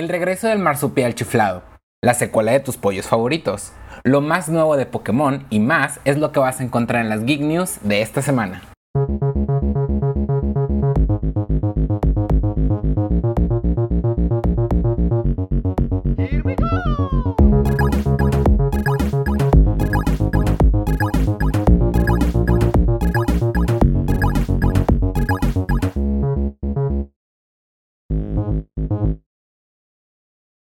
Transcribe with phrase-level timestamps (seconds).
[0.00, 1.62] El regreso del marsupial chiflado,
[2.02, 3.72] la secuela de tus pollos favoritos,
[4.02, 7.26] lo más nuevo de Pokémon y más es lo que vas a encontrar en las
[7.26, 8.62] Geek News de esta semana.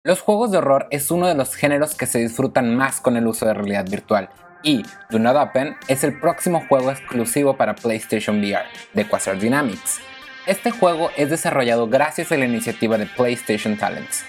[0.06, 3.26] Los juegos de horror es uno de los géneros que se disfrutan más con el
[3.26, 4.28] uso de realidad virtual,
[4.62, 9.98] y Do Not Open es el próximo juego exclusivo para PlayStation VR de Quasar Dynamics.
[10.46, 14.24] Este juego es desarrollado gracias a la iniciativa de PlayStation Talents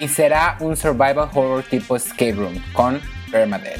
[0.00, 3.78] y será un survival horror tipo escape room con Permadeath.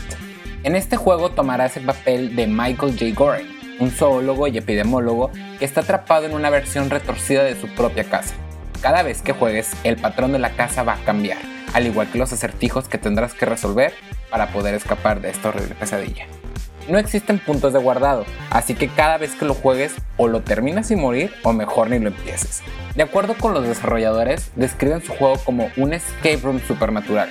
[0.62, 3.06] En este juego tomarás el papel de Michael J.
[3.12, 8.04] Goring, un zoólogo y epidemólogo que está atrapado en una versión retorcida de su propia
[8.04, 8.36] casa
[8.80, 11.38] cada vez que juegues, el patrón de la casa va a cambiar,
[11.74, 13.92] al igual que los acertijos que tendrás que resolver
[14.30, 16.26] para poder escapar de esta horrible pesadilla.
[16.88, 20.88] No existen puntos de guardado, así que cada vez que lo juegues o lo terminas
[20.88, 22.62] sin morir o mejor ni lo empieces.
[22.96, 27.28] De acuerdo con los desarrolladores, describen su juego como un escape room supernatural.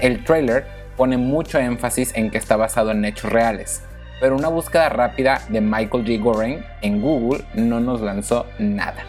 [0.00, 3.82] El trailer pone mucho énfasis en que está basado en hechos reales,
[4.20, 6.22] pero una búsqueda rápida de Michael J.
[6.22, 9.02] Goring en Google no nos lanzó nada.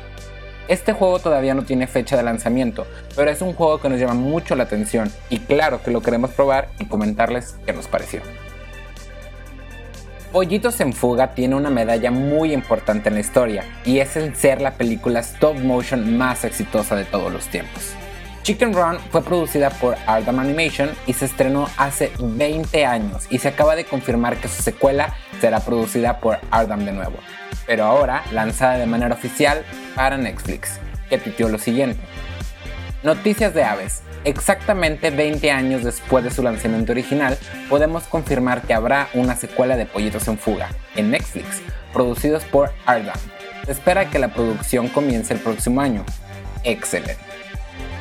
[0.68, 4.14] Este juego todavía no tiene fecha de lanzamiento, pero es un juego que nos llama
[4.14, 8.22] mucho la atención y claro que lo queremos probar y comentarles qué nos pareció.
[10.32, 14.62] Pollitos en Fuga tiene una medalla muy importante en la historia y es el ser
[14.62, 17.94] la película stop motion más exitosa de todos los tiempos.
[18.44, 23.50] Chicken Run fue producida por Ardam Animation y se estrenó hace 20 años y se
[23.50, 27.18] acaba de confirmar que su secuela será producida por Ardam de nuevo,
[27.68, 29.64] pero ahora lanzada de manera oficial
[29.96, 32.00] para Netflix, que pitió lo siguiente.
[33.04, 34.02] Noticias de aves.
[34.24, 37.38] Exactamente 20 años después de su lanzamiento original,
[37.70, 41.62] podemos confirmar que habrá una secuela de Pollitos en Fuga en Netflix,
[41.94, 43.18] producidos por Ardam.
[43.66, 46.04] Se espera que la producción comience el próximo año.
[46.64, 47.31] Excelente.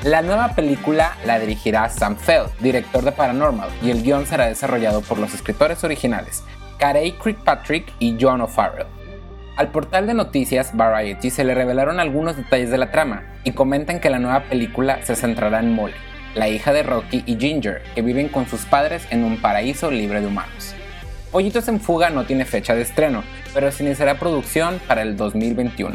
[0.05, 5.03] La nueva película la dirigirá Sam Feld, director de Paranormal, y el guion será desarrollado
[5.03, 6.43] por los escritores originales,
[6.79, 8.87] Carey Kirkpatrick y John O'Farrell.
[9.57, 14.01] Al portal de noticias Variety se le revelaron algunos detalles de la trama y comentan
[14.01, 15.93] que la nueva película se centrará en Molly,
[16.35, 20.23] la hija de Rocky y Ginger, que viven con sus padres en un paraíso libre
[20.23, 20.75] de humanos.
[21.31, 23.23] Pollitos en Fuga no tiene fecha de estreno,
[23.53, 25.95] pero se iniciará producción para el 2021.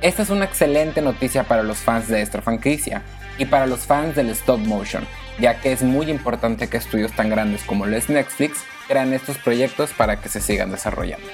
[0.00, 3.02] Esta es una excelente noticia para los fans de esta franquicia
[3.38, 5.06] y para los fans del stop motion,
[5.38, 9.38] ya que es muy importante que estudios tan grandes como lo es Netflix crean estos
[9.38, 11.26] proyectos para que se sigan desarrollando.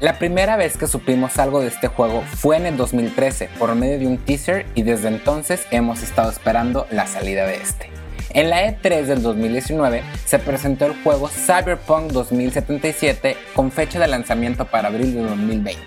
[0.00, 3.98] La primera vez que supimos algo de este juego fue en el 2013 por medio
[3.98, 7.90] de un teaser y desde entonces hemos estado esperando la salida de este.
[8.34, 14.66] En la E3 del 2019 se presentó el juego Cyberpunk 2077 con fecha de lanzamiento
[14.66, 15.82] para abril de 2020.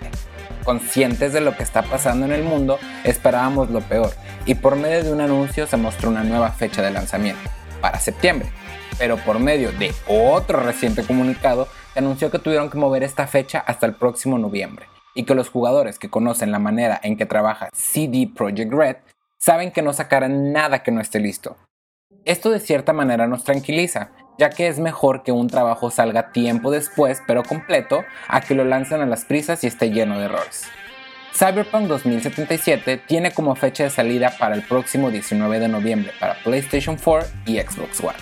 [0.68, 4.12] Conscientes de lo que está pasando en el mundo, esperábamos lo peor
[4.46, 8.50] y por medio de un anuncio se mostró una nueva fecha de lanzamiento, para septiembre.
[8.98, 13.86] Pero por medio de otro reciente comunicado anunció que tuvieron que mover esta fecha hasta
[13.86, 18.30] el próximo noviembre y que los jugadores que conocen la manera en que trabaja CD
[18.36, 18.98] Projekt Red
[19.38, 21.56] saben que no sacarán nada que no esté listo.
[22.28, 26.72] Esto de cierta manera nos tranquiliza, ya que es mejor que un trabajo salga tiempo
[26.72, 30.66] después pero completo a que lo lancen a las prisas y esté lleno de errores.
[31.34, 36.98] Cyberpunk 2077 tiene como fecha de salida para el próximo 19 de noviembre para PlayStation
[37.02, 38.18] 4 y Xbox One.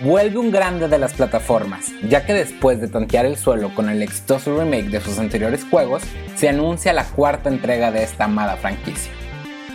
[0.00, 4.02] vuelve un grande de las plataformas, ya que después de tantear el suelo con el
[4.02, 6.02] exitoso remake de sus anteriores juegos,
[6.34, 9.12] se anuncia la cuarta entrega de esta amada franquicia.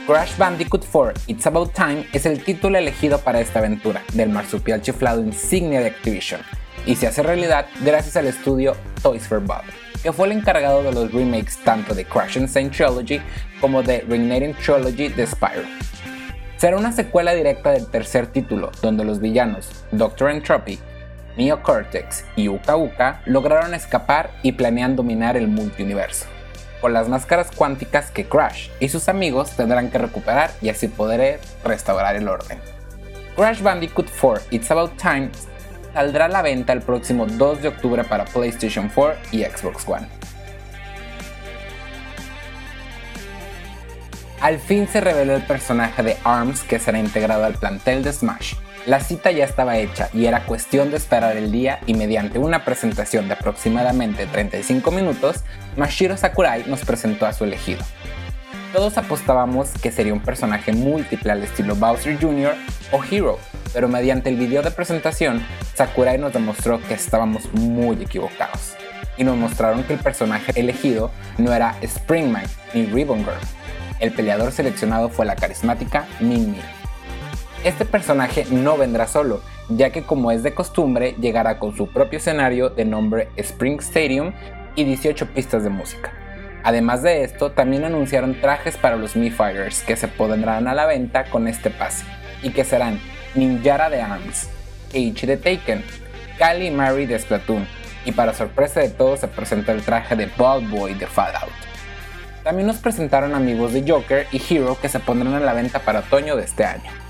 [0.09, 4.81] Crash Bandicoot 4 It's About Time es el título elegido para esta aventura del marsupial
[4.81, 6.41] chiflado insignia de Activision,
[6.87, 9.61] y se hace realidad gracias al estudio Toys for Bob,
[10.01, 13.21] que fue el encargado de los remakes tanto de Crash Insane Trilogy
[13.61, 15.67] como de Reigniting Trilogy de Spyro.
[16.57, 20.31] Será una secuela directa del tercer título, donde los villanos Dr.
[20.31, 20.79] Entropy,
[21.37, 26.25] Neo Cortex y Uka Uka lograron escapar y planean dominar el multiuniverso,
[26.81, 31.39] con las máscaras cuánticas que Crash y sus amigos tendrán que recuperar y así poder
[31.63, 32.59] restaurar el orden.
[33.35, 35.29] Crash Bandicoot 4 It's About Time
[35.93, 40.07] saldrá a la venta el próximo 2 de octubre para PlayStation 4 y Xbox One.
[44.41, 48.53] Al fin se reveló el personaje de ARMS que será integrado al plantel de Smash.
[48.85, 52.63] La cita ya estaba hecha y era cuestión de esperar el día y mediante una
[52.63, 55.43] presentación de aproximadamente 35 minutos,
[55.75, 57.83] Mashiro Sakurai nos presentó a su elegido.
[58.73, 62.55] Todos apostábamos que sería un personaje múltiple al estilo Bowser Jr.
[62.91, 63.37] o Hero,
[63.73, 65.43] pero mediante el video de presentación,
[65.75, 68.75] Sakurai nos demostró que estábamos muy equivocados
[69.17, 73.39] y nos mostraron que el personaje elegido no era Springman ni Ribbon Girl.
[73.99, 76.78] El peleador seleccionado fue la carismática Min Min.
[77.65, 82.19] Este personaje no vendrá solo, ya que como es de costumbre, llegará con su propio
[82.19, 84.31] escenario de nombre Spring Stadium
[84.75, 86.13] y 18 pistas de música.
[86.63, 90.85] Además de esto, también anunciaron trajes para los Mi Fighters que se pondrán a la
[90.85, 92.05] venta con este pase
[92.41, 92.97] y que serán
[93.35, 94.49] Ninjara de ARMS,
[94.91, 95.83] H de Taken,
[96.37, 97.67] Kali y Mary de Splatoon,
[98.05, 101.51] y para sorpresa de todos se presentó el traje de Bald Boy de Fallout.
[102.41, 105.99] También nos presentaron amigos de Joker y Hero que se pondrán a la venta para
[105.99, 107.08] otoño de este año.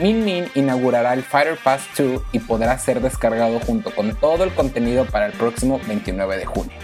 [0.00, 4.50] Min Min inaugurará el Fighter Pass 2 y podrá ser descargado junto con todo el
[4.54, 6.76] contenido para el próximo 29 de junio.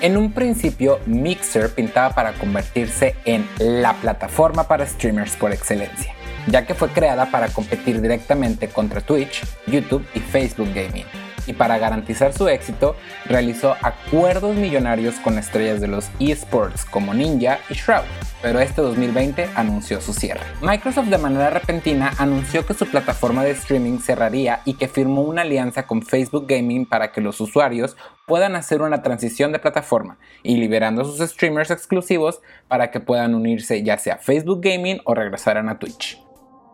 [0.00, 6.14] En un principio, Mixer pintaba para convertirse en la plataforma para streamers por excelencia
[6.50, 11.27] ya que fue creada para competir directamente contra Twitch, YouTube y Facebook Gaming.
[11.48, 17.58] Y para garantizar su éxito, realizó acuerdos millonarios con estrellas de los esports como Ninja
[17.70, 18.04] y Shroud,
[18.42, 20.42] pero este 2020 anunció su cierre.
[20.60, 25.40] Microsoft de manera repentina anunció que su plataforma de streaming cerraría y que firmó una
[25.40, 27.96] alianza con Facebook Gaming para que los usuarios
[28.26, 33.82] puedan hacer una transición de plataforma y liberando sus streamers exclusivos para que puedan unirse
[33.82, 36.22] ya sea a Facebook Gaming o regresaran a Twitch.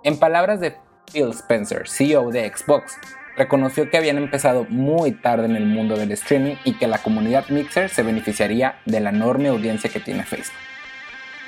[0.02, 0.74] En palabras de
[1.12, 2.98] Phil Spencer, CEO de Xbox,
[3.36, 7.48] reconoció que habían empezado muy tarde en el mundo del streaming y que la comunidad
[7.48, 10.56] Mixer se beneficiaría de la enorme audiencia que tiene Facebook.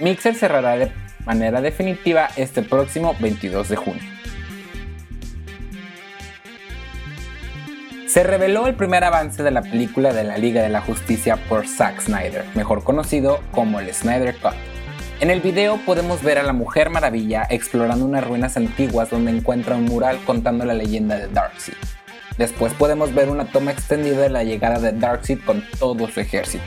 [0.00, 0.92] Mixer cerrará de
[1.24, 4.02] manera definitiva este próximo 22 de junio.
[8.06, 11.66] Se reveló el primer avance de la película de la Liga de la Justicia por
[11.66, 14.54] Zack Snyder, mejor conocido como el Snyder Cut
[15.20, 19.76] en el video podemos ver a la Mujer Maravilla explorando unas ruinas antiguas donde encuentra
[19.76, 21.76] un mural contando la leyenda de Darkseid.
[22.36, 26.64] Después podemos ver una toma extendida de la llegada de Darkseid con todo su ejército.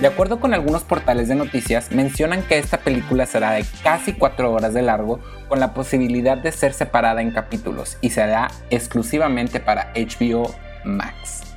[0.00, 4.52] De acuerdo con algunos portales de noticias, mencionan que esta película será de casi 4
[4.52, 5.18] horas de largo
[5.48, 10.54] con la posibilidad de ser separada en capítulos y será exclusivamente para HBO
[10.84, 11.47] Max.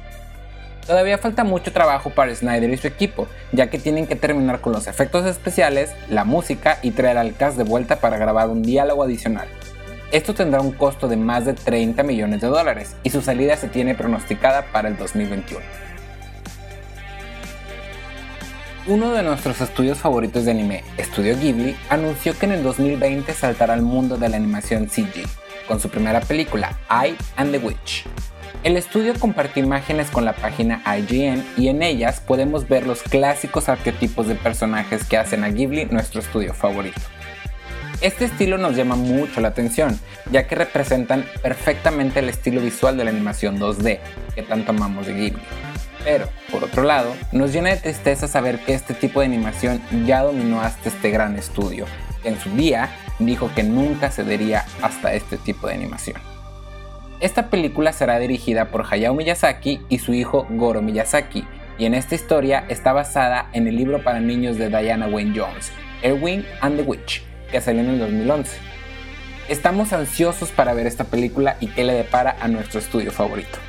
[0.85, 4.73] Todavía falta mucho trabajo para Snyder y su equipo, ya que tienen que terminar con
[4.73, 9.03] los efectos especiales, la música y traer al cast de vuelta para grabar un diálogo
[9.03, 9.47] adicional.
[10.11, 13.69] Esto tendrá un costo de más de 30 millones de dólares y su salida se
[13.69, 15.61] tiene pronosticada para el 2021.
[18.87, 23.75] Uno de nuestros estudios favoritos de anime, Studio Ghibli, anunció que en el 2020 saltará
[23.75, 25.23] al mundo de la animación CG,
[25.67, 28.05] con su primera película, I and the Witch,
[28.63, 33.69] el estudio compartió imágenes con la página IGN y en ellas podemos ver los clásicos
[33.69, 37.01] arquetipos de personajes que hacen a Ghibli nuestro estudio favorito.
[38.01, 39.99] Este estilo nos llama mucho la atención,
[40.31, 43.99] ya que representan perfectamente el estilo visual de la animación 2D
[44.35, 45.41] que tanto amamos de Ghibli.
[46.03, 50.21] Pero, por otro lado, nos llena de tristeza saber que este tipo de animación ya
[50.21, 51.85] dominó hasta este gran estudio,
[52.23, 56.30] que en su día dijo que nunca cedería hasta este tipo de animación.
[57.21, 61.45] Esta película será dirigida por Hayao Miyazaki y su hijo Goro Miyazaki,
[61.77, 65.71] y en esta historia está basada en el libro para niños de Diana Wayne Jones,
[66.01, 68.57] Erwin and the Witch, que salió en el 2011.
[69.49, 73.59] Estamos ansiosos para ver esta película y qué le depara a nuestro estudio favorito.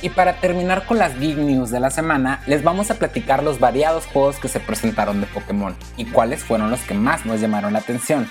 [0.00, 3.60] Y para terminar con las Geek News de la semana, les vamos a platicar los
[3.60, 7.74] variados juegos que se presentaron de Pokémon y cuáles fueron los que más nos llamaron
[7.74, 8.26] la atención.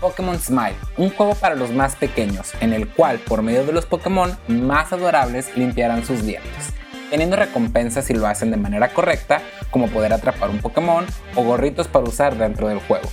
[0.00, 3.86] Pokémon Smile, un juego para los más pequeños, en el cual por medio de los
[3.86, 6.72] Pokémon más adorables limpiarán sus dientes,
[7.10, 11.88] teniendo recompensas si lo hacen de manera correcta, como poder atrapar un Pokémon o gorritos
[11.88, 13.08] para usar dentro del juego.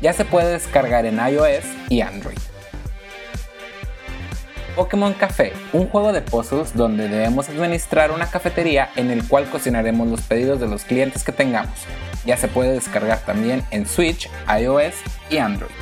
[0.00, 2.38] Ya se puede descargar en iOS y Android.
[4.76, 10.06] Pokémon Café, un juego de puzzles donde debemos administrar una cafetería en el cual cocinaremos
[10.06, 11.74] los pedidos de los clientes que tengamos.
[12.24, 14.94] Ya se puede descargar también en Switch, iOS
[15.30, 15.72] y Android.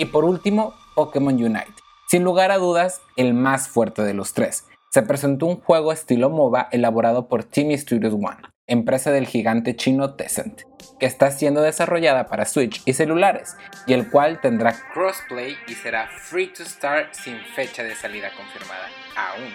[0.00, 1.74] Y por último, Pokémon Unite.
[2.08, 4.64] Sin lugar a dudas, el más fuerte de los tres.
[4.88, 10.14] Se presentó un juego estilo MOBA elaborado por Team Studios One, empresa del gigante chino
[10.14, 10.62] Tencent,
[10.98, 16.08] que está siendo desarrollada para Switch y celulares, y el cual tendrá crossplay y será
[16.22, 19.52] free to start sin fecha de salida confirmada aún.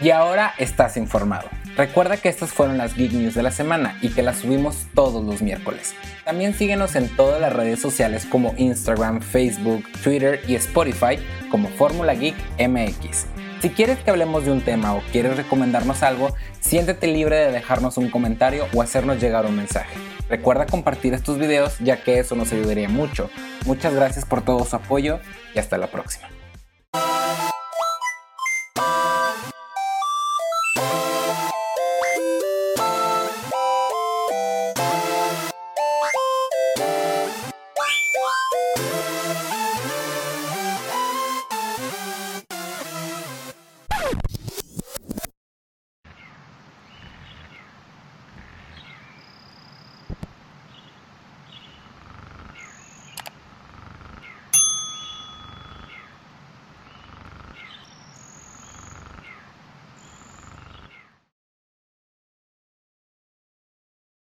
[0.00, 1.48] Y ahora estás informado.
[1.76, 5.24] Recuerda que estas fueron las Geek News de la semana y que las subimos todos
[5.24, 5.94] los miércoles.
[6.24, 11.18] También síguenos en todas las redes sociales como Instagram, Facebook, Twitter y Spotify
[11.50, 13.26] como Fórmula Geek MX.
[13.60, 17.96] Si quieres que hablemos de un tema o quieres recomendarnos algo, siéntete libre de dejarnos
[17.96, 19.98] un comentario o hacernos llegar un mensaje.
[20.28, 23.30] Recuerda compartir estos videos ya que eso nos ayudaría mucho.
[23.66, 25.18] Muchas gracias por todo su apoyo
[25.54, 26.28] y hasta la próxima.